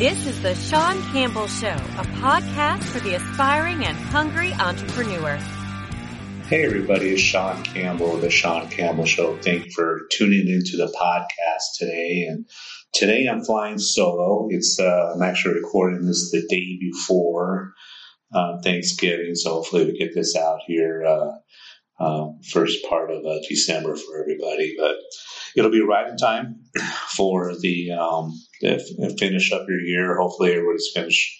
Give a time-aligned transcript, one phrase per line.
[0.00, 5.36] This is the Shawn Campbell Show, a podcast for the aspiring and hungry entrepreneur.
[6.46, 9.36] Hey, everybody, it's Shawn Campbell the Sean Campbell Show.
[9.42, 12.24] Thank you for tuning into the podcast today.
[12.30, 12.46] And
[12.94, 14.46] today I'm flying solo.
[14.48, 17.74] It's uh, I'm actually recording this the day before
[18.32, 21.32] uh, Thanksgiving, so hopefully we get this out here uh,
[22.00, 24.74] um, first part of uh, December for everybody.
[24.78, 24.96] But
[25.56, 26.64] it'll be right in time
[27.16, 28.32] for the um,
[29.18, 30.18] finish up your year.
[30.18, 31.36] Hopefully, everybody's finished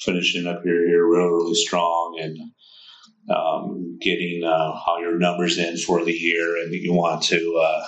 [0.00, 2.38] finishing up your year real, really strong and
[3.30, 6.56] um, getting uh, all your numbers in for the year.
[6.62, 7.86] And you want to uh,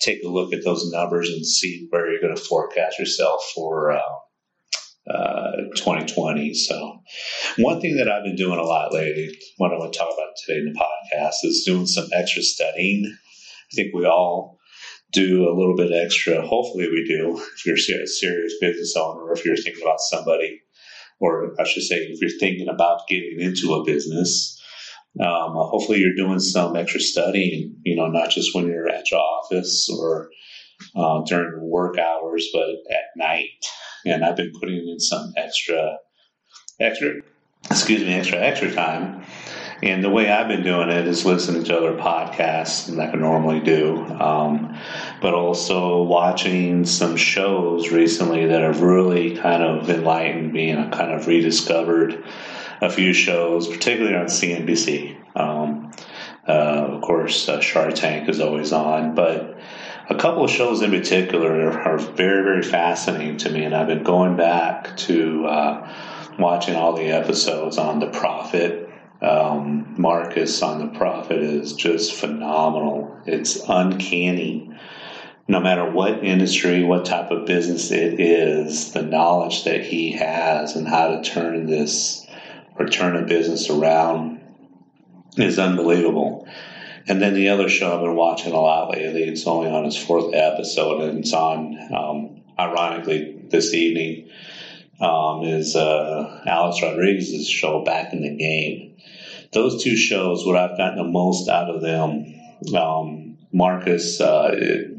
[0.00, 3.92] take a look at those numbers and see where you're going to forecast yourself for.
[3.92, 4.00] Uh,
[5.10, 6.54] uh, 2020.
[6.54, 7.00] So,
[7.58, 10.34] one thing that I've been doing a lot lately, what I want to talk about
[10.44, 13.04] today in the podcast, is doing some extra studying.
[13.06, 14.58] I think we all
[15.12, 16.46] do a little bit extra.
[16.46, 17.36] Hopefully, we do.
[17.56, 20.60] If you're a serious business owner, or if you're thinking about somebody,
[21.20, 24.60] or I should say, if you're thinking about getting into a business,
[25.20, 27.76] um, hopefully you're doing some extra studying.
[27.84, 30.30] You know, not just when you're at your office or
[30.96, 33.48] uh, during work hours, but at night.
[34.04, 35.98] And I've been putting in some extra,
[36.80, 37.20] extra,
[37.70, 39.24] excuse me, extra extra time
[39.82, 43.58] and the way I've been doing it is listening to other podcasts like I normally
[43.58, 44.78] do, um,
[45.20, 50.96] but also watching some shows recently that have really kind of enlightened me and I
[50.96, 52.24] kind of rediscovered
[52.80, 55.16] a few shows, particularly on CNBC.
[55.36, 55.90] Um,
[56.46, 59.58] uh, of course, uh, Shark Tank is always on, but
[60.12, 64.02] a couple of shows in particular are, very, very fascinating to me, and I've been
[64.02, 65.94] going back to uh,
[66.38, 68.90] watching all the episodes on The Profit.
[69.22, 73.16] um, Marcus on the Profit is just phenomenal.
[73.24, 74.70] It's uncanny.
[75.48, 80.76] No matter what industry, what type of business it is, the knowledge that he has
[80.76, 82.26] and how to turn this
[82.76, 84.40] or turn a business around
[85.38, 86.46] is unbelievable.
[87.08, 89.96] And then the other show I've been watching a lot lately, it's only on its
[89.96, 94.30] fourth episode, and it's on, um, ironically, this evening,
[95.00, 98.92] um, is uh, Alex Rodriguez's show, Back in the Game
[99.52, 102.34] those two shows, what I've gotten the most out of them,
[102.74, 104.54] um, Marcus uh,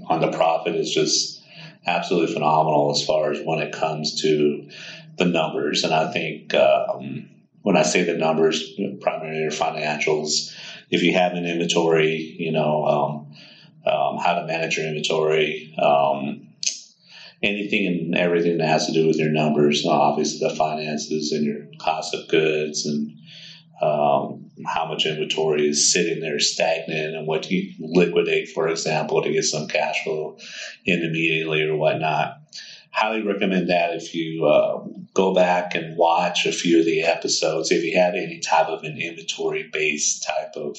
[0.08, 1.44] on the Profit is just
[1.86, 4.69] absolutely phenomenal as far as when it comes to
[5.18, 5.84] the numbers.
[5.84, 7.30] And I think um,
[7.63, 8.63] when I say the numbers,
[9.02, 10.56] primarily your financials,
[10.94, 16.48] if you have an inventory, you know, um, um, how to manage your inventory, um,
[17.42, 21.66] anything and everything that has to do with your numbers, obviously the finances and your
[21.80, 23.12] cost of goods and
[23.81, 29.34] um, how much inventory is sitting there stagnant and what you liquidate, for example, to
[29.34, 30.38] get some cash flow
[30.86, 32.36] in immediately or whatnot.
[32.94, 37.72] Highly recommend that if you uh, go back and watch a few of the episodes.
[37.72, 40.78] If you have any type of an inventory based type of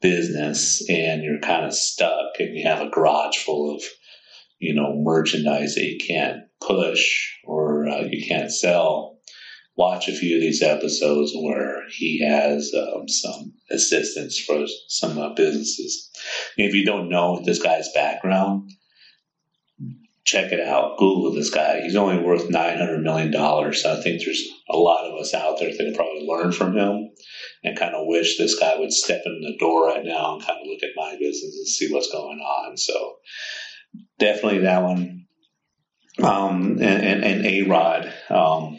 [0.00, 3.82] business and you're kind of stuck and you have a garage full of
[4.58, 9.18] you know merchandise that you can't push or uh, you can't sell
[9.76, 15.34] watch a few of these episodes where he has um, some assistance for some uh,
[15.34, 16.10] businesses.
[16.56, 18.70] If you don't know this guy's background,
[20.24, 20.98] check it out.
[20.98, 21.82] Google this guy.
[21.82, 23.32] He's only worth $900 million.
[23.74, 26.76] So I think there's a lot of us out there that can probably learn from
[26.76, 27.10] him
[27.62, 30.58] and kind of wish this guy would step in the door right now and kind
[30.60, 32.76] of look at my business and see what's going on.
[32.76, 33.16] So
[34.18, 35.26] definitely that one.
[36.22, 38.78] Um, and, and, and A-Rod, um,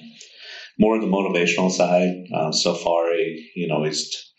[0.79, 2.25] more of the motivational side.
[2.33, 4.33] Um, so far, you know, he's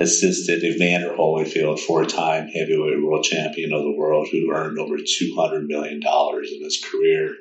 [0.00, 5.66] assisted Evander Holyfield, four-time heavyweight world champion of the world, who earned over two hundred
[5.66, 7.34] million dollars in his career,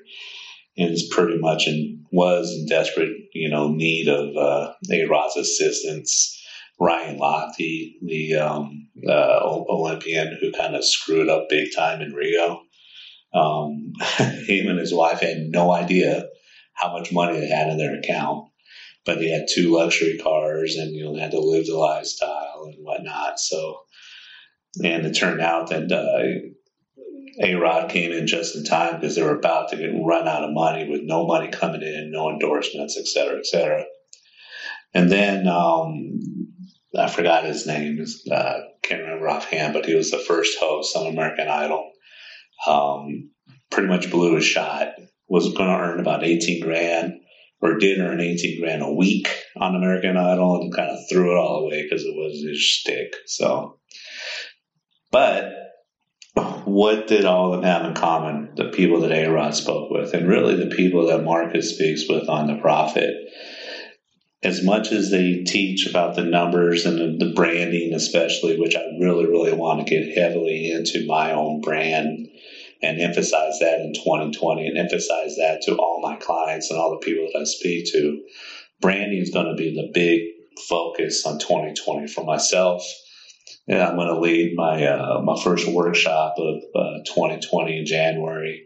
[0.77, 5.37] and is pretty much in was in desperate, you know, need of uh, A Rod's
[5.37, 6.35] assistance.
[6.81, 12.13] Ryan Lochte, the, the um, uh, Olympian who kind of screwed up big time in
[12.13, 12.61] Rio.
[13.33, 13.91] Um,
[14.47, 16.25] him and his wife had no idea
[16.73, 18.48] how much money they had in their account.
[19.09, 22.75] But they had two luxury cars and, you know, had to live the lifestyle and
[22.85, 23.39] whatnot.
[23.39, 23.79] So,
[24.83, 26.51] and it turned out that, uh,
[27.43, 30.43] a Rod came in just in time because they were about to get run out
[30.43, 33.83] of money with no money coming in, no endorsements, et cetera, et cetera.
[34.93, 36.19] And then um,
[36.95, 38.05] I forgot his name.
[38.31, 41.91] Uh, can't remember offhand, but he was the first host on American Idol.
[42.67, 43.31] Um,
[43.71, 44.89] pretty much blew his shot
[45.27, 47.21] was going to earn about 18 grand
[47.61, 49.27] or did earn 18 grand a week
[49.57, 53.13] on American Idol and kind of threw it all away because it was his shtick.
[53.25, 53.79] So,
[55.11, 55.53] but
[56.65, 58.51] what did all of them have in common?
[58.55, 62.29] The people that A Rod spoke with, and really the people that Marcus speaks with
[62.29, 63.13] on the profit.
[64.41, 69.25] As much as they teach about the numbers and the branding, especially, which I really,
[69.25, 72.28] really want to get heavily into my own brand
[72.81, 77.05] and emphasize that in 2020 and emphasize that to all my clients and all the
[77.05, 78.23] people that I speak to.
[78.81, 80.21] Branding is going to be the big
[80.67, 82.83] focus on 2020 for myself.
[83.67, 88.65] And I'm going to lead my uh, my first workshop of uh, 2020 in January.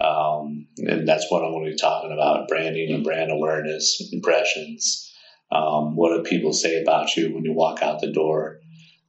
[0.00, 5.12] Um, and that's what I'm going to be talking about branding and brand awareness, impressions.
[5.50, 8.60] Um, what do people say about you when you walk out the door?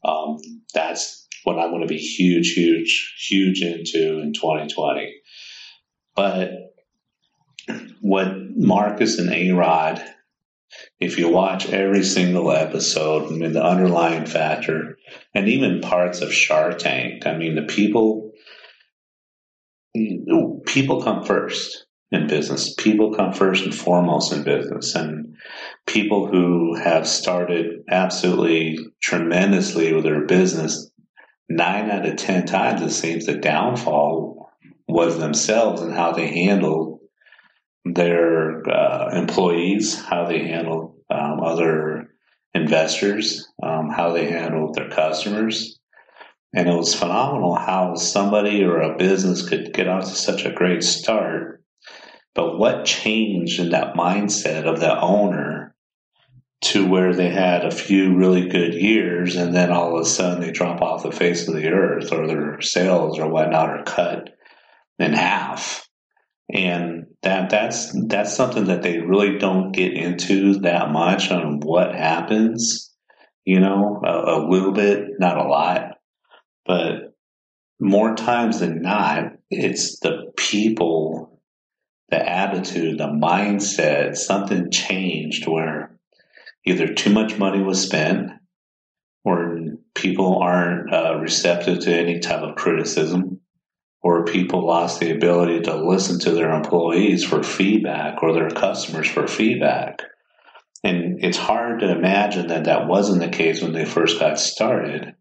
[0.03, 0.37] Um,
[0.73, 5.15] that's what I'm going to be huge, huge, huge into in 2020.
[6.15, 6.51] But
[8.01, 10.03] what Marcus and A Rod,
[10.99, 14.97] if you watch every single episode, I mean, the underlying factor,
[15.33, 18.31] and even parts of Shark Tank, I mean, the people,
[20.65, 22.73] people come first in business.
[22.73, 24.95] People come first and foremost in business.
[24.95, 25.35] And
[25.85, 30.88] people who have started absolutely tremendously with their business
[31.49, 34.51] nine out of ten times it seems the downfall
[34.87, 36.99] was themselves and how they handled
[37.85, 42.09] their uh, employees, how they handled um, other
[42.53, 45.79] investors, um, how they handled their customers.
[46.53, 50.51] And it was phenomenal how somebody or a business could get off to such a
[50.51, 51.63] great start.
[52.33, 55.68] But what changed in that mindset of the owner
[56.61, 60.41] to where they had a few really good years and then all of a sudden
[60.41, 64.31] they drop off the face of the earth or their sales or whatnot are cut
[64.97, 65.87] in half.
[66.53, 71.93] And that that's that's something that they really don't get into that much on what
[71.93, 72.91] happens,
[73.45, 75.97] you know, a, a little bit, not a lot,
[76.65, 77.13] but
[77.79, 81.39] more times than not, it's the people,
[82.09, 85.98] the attitude, the mindset, something changed where
[86.65, 88.31] either too much money was spent
[89.23, 89.59] or
[89.95, 93.39] people aren't uh, receptive to any type of criticism
[94.01, 99.07] or people lost the ability to listen to their employees for feedback or their customers
[99.07, 100.01] for feedback.
[100.83, 105.15] And it's hard to imagine that that wasn't the case when they first got started.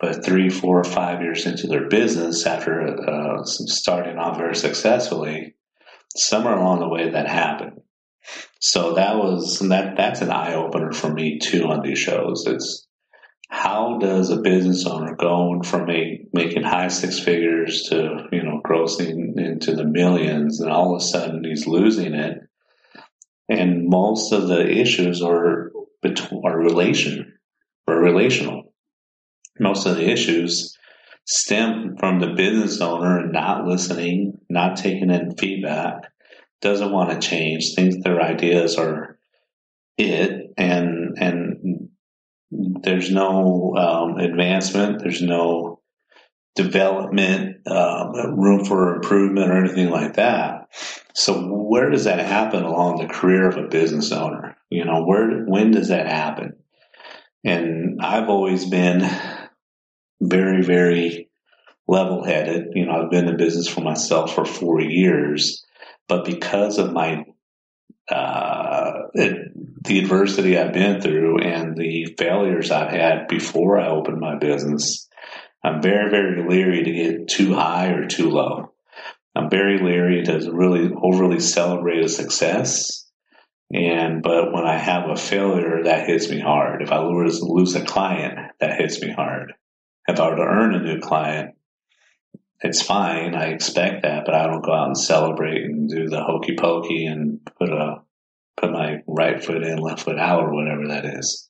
[0.00, 5.54] But three, four, five years into their business, after uh, starting off very successfully,
[6.14, 7.80] somewhere along the way that happened.
[8.60, 9.96] So that was that.
[9.96, 12.44] That's an eye opener for me too on these shows.
[12.46, 12.86] It's
[13.48, 18.60] how does a business owner going from a, making high six figures to you know
[18.64, 22.38] grossing into the millions, and all of a sudden he's losing it,
[23.48, 25.70] and most of the issues are
[26.02, 27.34] between are relation
[27.86, 28.72] or relational.
[29.58, 30.76] Most of the issues
[31.24, 36.10] stem from the business owner not listening, not taking in feedback,
[36.60, 39.18] doesn't want to change, thinks their ideas are
[39.98, 41.88] it, and and
[42.50, 45.80] there's no um, advancement, there's no
[46.54, 50.68] development, uh, room for improvement, or anything like that.
[51.14, 54.56] So where does that happen along the career of a business owner?
[54.70, 56.56] You know, where when does that happen?
[57.44, 59.08] And I've always been
[60.20, 61.28] very, very
[61.86, 62.68] level headed.
[62.74, 65.64] You know, I've been in business for myself for four years.
[66.08, 67.24] But because of my
[68.08, 69.52] uh, it,
[69.84, 75.08] the adversity I've been through and the failures I've had before I opened my business,
[75.64, 78.72] I'm very, very leery to get too high or too low.
[79.34, 83.04] I'm very leery to really overly celebrate a success.
[83.72, 86.82] And, but when I have a failure, that hits me hard.
[86.82, 89.54] If I lose, lose a client, that hits me hard.
[90.06, 91.55] If I were to earn a new client,
[92.60, 93.34] it's fine.
[93.34, 97.06] I expect that, but I don't go out and celebrate and do the hokey pokey
[97.06, 98.02] and put a
[98.56, 101.48] put my right foot in, left foot out, or whatever that is.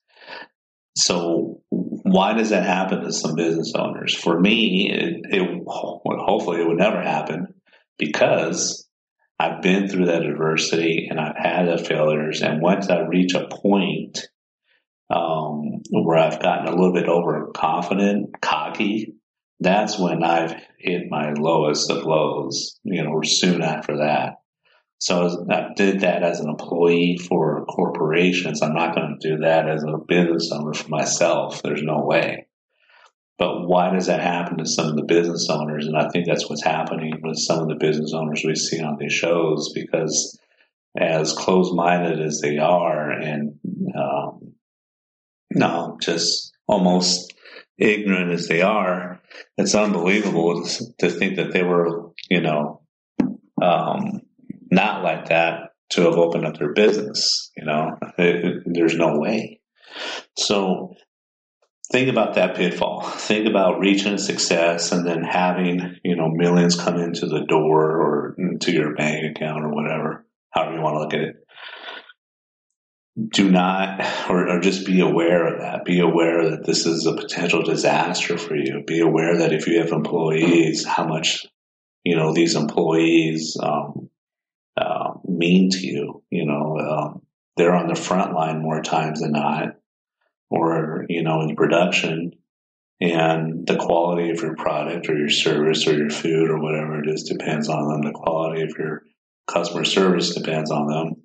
[0.97, 4.15] So why does that happen to some business owners?
[4.15, 7.55] For me, it, it hopefully it would never happen
[7.99, 8.89] because
[9.39, 12.43] I've been through that adversity and I've had the failures.
[12.43, 14.27] And once I reach a point
[15.11, 19.15] um, where I've gotten a little bit overconfident, cocky,
[19.61, 24.41] that's when I've hit my lowest of lows, you know, soon after that.
[24.99, 28.63] So I did that as an employee for corporations.
[28.63, 31.63] I'm not going to do that as a business owner for myself.
[31.63, 32.47] There's no way.
[33.39, 35.87] But why does that happen to some of the business owners?
[35.87, 38.97] And I think that's what's happening with some of the business owners we see on
[38.99, 40.39] these shows because
[40.99, 43.59] as closed minded as they are and,
[43.95, 44.55] um,
[45.51, 47.35] no, just almost
[47.79, 49.21] ignorant as they are,
[49.57, 50.65] it's unbelievable
[50.99, 52.83] to think that they were, you know,
[53.63, 54.23] um,
[54.71, 57.51] not like that to have opened up their business.
[57.57, 59.61] You know, it, it, there's no way.
[60.37, 60.95] So
[61.93, 63.03] think about that pitfall.
[63.03, 68.35] Think about reaching success and then having, you know, millions come into the door or
[68.39, 71.37] into your bank account or whatever, however you want to look at it.
[73.17, 75.87] Do not, or, or just be aware of that.
[75.87, 78.83] Be aware that this is a potential disaster for you.
[78.87, 81.47] Be aware that if you have employees, how much,
[82.05, 84.11] you know, these employees um,
[84.77, 86.23] uh, mean to you.
[86.31, 87.23] You know, um,
[87.57, 89.77] they're on the front line more times than not
[90.51, 92.33] or, you know, in production
[93.01, 97.09] and the quality of your product or your service or your food or whatever it
[97.09, 98.03] is depends on them.
[98.03, 99.03] The quality of your
[99.47, 101.23] customer service depends on them.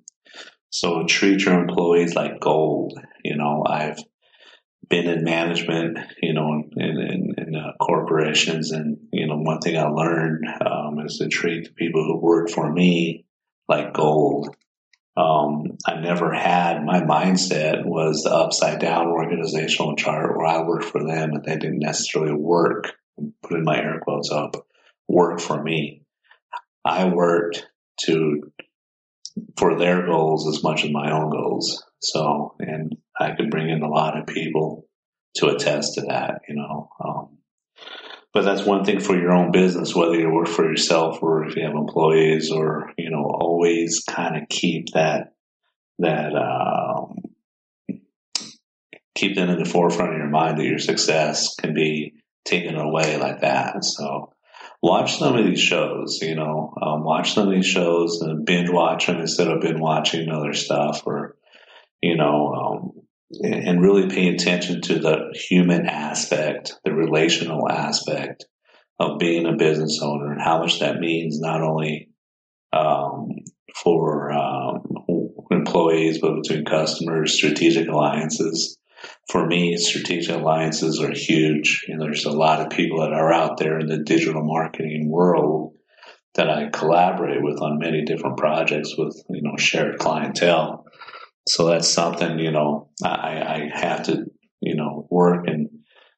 [0.72, 2.98] So treat your employees like gold.
[3.22, 3.98] You know, I've
[4.88, 8.70] been in management, you know, in, in, in uh, corporations.
[8.70, 12.48] And, you know, one thing I learned um, is to treat the people who work
[12.48, 13.26] for me
[13.68, 14.56] like gold.
[15.14, 20.86] Um, I never had my mindset was the upside down organizational chart where I worked
[20.86, 22.92] for them and they didn't necessarily work,
[23.42, 24.56] putting my air quotes up,
[25.06, 26.06] work for me.
[26.82, 27.66] I worked
[28.04, 28.50] to
[29.56, 31.84] for their goals as much as my own goals.
[32.00, 34.86] So, and I could bring in a lot of people
[35.36, 36.90] to attest to that, you know.
[37.02, 37.38] Um,
[38.32, 41.54] but that's one thing for your own business, whether you work for yourself or if
[41.54, 45.34] you have employees or, you know, always kind of keep that,
[45.98, 47.16] that, um,
[49.14, 53.18] keep that in the forefront of your mind that your success can be taken away
[53.18, 53.84] like that.
[53.84, 54.31] So
[54.82, 58.68] watch some of these shows, you know, um, watch some of these shows and binge
[58.68, 61.36] watch them instead of binge watching other stuff or,
[62.02, 62.90] you know, um,
[63.42, 68.44] and really pay attention to the human aspect, the relational aspect
[68.98, 72.10] of being a business owner and how much that means not only
[72.72, 73.30] um,
[73.82, 74.82] for um,
[75.50, 78.78] employees, but between customers, strategic alliances.
[79.30, 81.84] For me, strategic alliances are huge.
[81.98, 85.74] There's a lot of people that are out there in the digital marketing world
[86.34, 90.86] that I collaborate with on many different projects with, you know, shared clientele
[91.48, 94.26] so that's something, you know, I, I have to,
[94.60, 95.68] you know, work and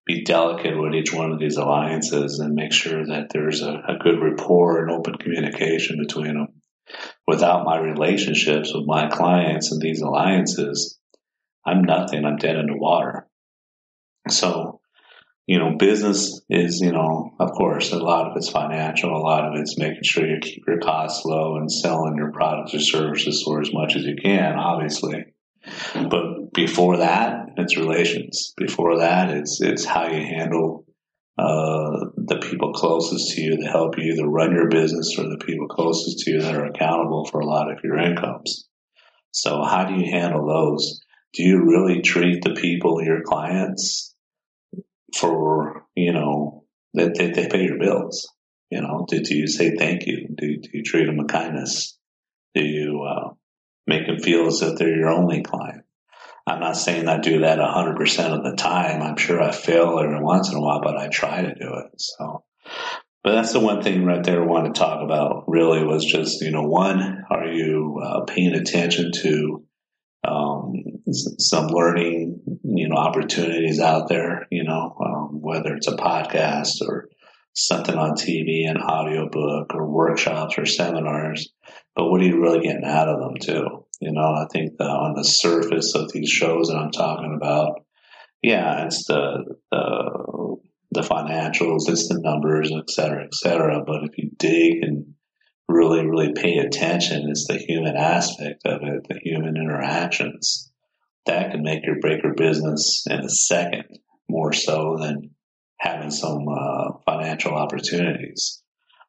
[0.06, 3.96] be delicate with each one of these alliances and make sure that there's a, a
[4.02, 6.48] good rapport and open communication between them.
[7.26, 10.98] Without my relationships with my clients and these alliances,
[11.66, 12.24] I'm nothing.
[12.24, 13.26] I'm dead in the water.
[14.28, 14.80] So
[15.46, 19.14] you know, business is, you know, of course, a lot of it's financial.
[19.14, 22.74] A lot of it's making sure you keep your costs low and selling your products
[22.74, 25.26] or services for as much as you can, obviously.
[25.94, 28.54] But before that, it's relations.
[28.56, 30.86] Before that, it's, it's how you handle,
[31.36, 35.44] uh, the people closest to you that help you either run your business or the
[35.44, 38.66] people closest to you that are accountable for a lot of your incomes.
[39.32, 41.00] So how do you handle those?
[41.34, 44.14] Do you really treat the people, your clients,
[45.14, 46.64] for, you know,
[46.94, 48.28] that they, they, pay your bills.
[48.70, 50.28] You know, do, do you say thank you?
[50.34, 51.98] Do, do you treat them with kindness?
[52.54, 53.34] Do you uh,
[53.86, 55.82] make them feel as if they're your only client?
[56.46, 59.02] I'm not saying I do that 100% of the time.
[59.02, 62.00] I'm sure I fail every once in a while, but I try to do it.
[62.00, 62.44] So,
[63.22, 66.42] but that's the one thing right there I want to talk about really was just,
[66.42, 69.64] you know, one, are you uh, paying attention to
[70.28, 70.74] um,
[71.12, 77.08] some learning, you know, opportunities out there, you know, um, whether it's a podcast or
[77.54, 81.50] something on TV, an audiobook or workshops or seminars.
[81.94, 83.86] But what are you really getting out of them too?
[84.00, 87.84] You know, I think the, on the surface of these shows that I'm talking about,
[88.42, 90.56] yeah, it's the, the,
[90.90, 93.84] the financials, it's the numbers, et cetera, et cetera.
[93.86, 95.14] But if you dig and
[95.68, 100.72] really, really pay attention, it's the human aspect of it, the human interactions
[101.26, 103.84] that can make or break your business in a second
[104.28, 105.30] more so than
[105.78, 108.62] having some uh, financial opportunities.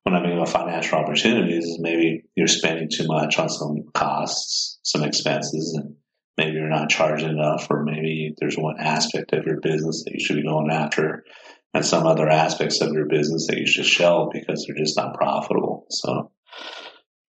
[0.03, 4.79] When I mean about financial opportunities, is maybe you're spending too much on some costs,
[4.83, 5.95] some expenses, and
[6.37, 10.23] maybe you're not charging enough, or maybe there's one aspect of your business that you
[10.23, 11.23] should be going after,
[11.73, 15.15] and some other aspects of your business that you should shelve because they're just not
[15.15, 15.87] profitable.
[15.89, 16.31] So,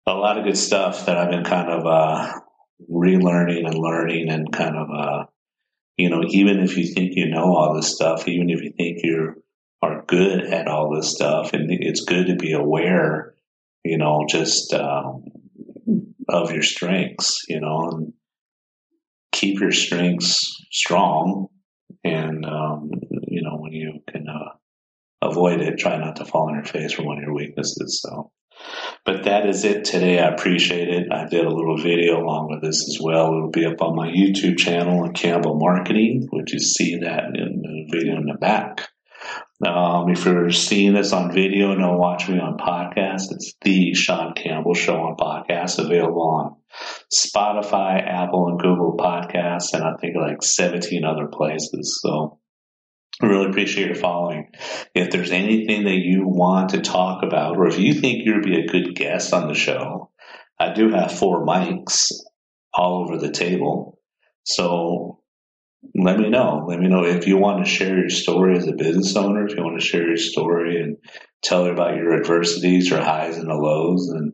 [0.07, 2.33] a lot of good stuff that I've been kind of uh,
[2.91, 5.27] relearning and learning and kind of, uh,
[5.97, 8.99] you know, even if you think you know all this stuff, even if you think
[9.03, 9.43] you
[9.83, 13.35] are good at all this stuff, and it's good to be aware,
[13.85, 15.25] you know, just um,
[16.29, 18.13] of your strengths, you know, and
[19.33, 21.49] keep your strengths strong
[22.03, 22.91] and, um,
[23.29, 24.51] you know, when you can uh,
[25.23, 28.01] avoid it, try not to fall on your face for one of your weaknesses.
[28.03, 28.31] So,
[29.05, 30.19] but that is it today.
[30.19, 31.13] I appreciate it.
[31.13, 33.27] I did a little video along with this as well.
[33.29, 37.87] It'll be up on my YouTube channel, Campbell Marketing, which you see that in the
[37.91, 38.89] video in the back.
[39.65, 43.95] Um, if you're seeing this on video and don't watch me on podcast, it's the
[43.95, 46.57] Shawn Campbell Show on podcast, available on
[47.15, 52.01] Spotify, Apple, and Google Podcasts, and I think like 17 other places.
[52.03, 52.41] So
[53.23, 54.51] I really appreciate your following.
[54.95, 58.59] If there's anything that you want to talk about, or if you think you'd be
[58.59, 60.11] a good guest on the show,
[60.59, 62.11] I do have four mics
[62.73, 63.99] all over the table.
[64.45, 65.21] So
[65.95, 66.65] let me know.
[66.69, 69.57] Let me know if you want to share your story as a business owner, if
[69.57, 70.97] you want to share your story and
[71.43, 74.33] tell her about your adversities, your highs and the lows, and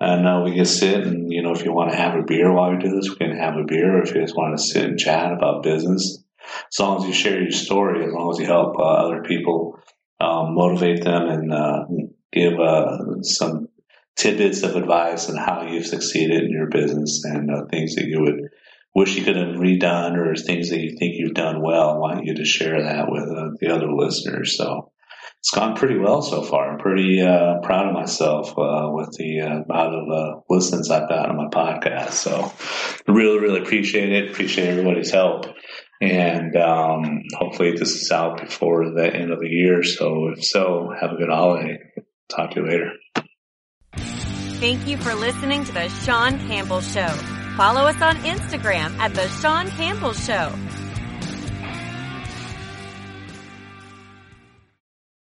[0.00, 2.52] and uh, we can sit and, you know, if you want to have a beer
[2.52, 3.98] while we do this, we can have a beer.
[3.98, 7.12] Or if you just want to sit and chat about business, as long as you
[7.12, 9.78] share your story, as long as you help uh, other people
[10.20, 11.84] um, motivate them and uh,
[12.32, 13.68] give uh, some
[14.16, 18.20] tidbits of advice on how you've succeeded in your business and uh, things that you
[18.20, 18.48] would
[18.94, 21.90] wish you could have redone or things that you think you've done well.
[21.90, 24.56] I want you to share that with uh, the other listeners.
[24.56, 24.92] So
[25.44, 26.72] it's gone pretty well so far.
[26.72, 31.06] I'm pretty uh, proud of myself uh, with the uh, amount of uh, listens I've
[31.06, 32.12] got on my podcast.
[32.12, 32.50] So
[33.06, 34.30] really, really appreciate it.
[34.30, 35.44] Appreciate everybody's help.
[36.00, 39.82] And um, hopefully this is out before the end of the year.
[39.82, 41.78] So if so, have a good holiday.
[42.30, 42.92] Talk to you later.
[43.98, 47.08] Thank you for listening to the Shawn Campbell Show.
[47.58, 50.50] Follow us on Instagram at the Shawn Campbell Show